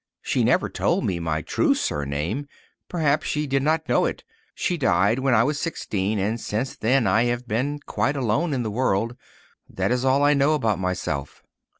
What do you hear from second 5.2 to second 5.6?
I was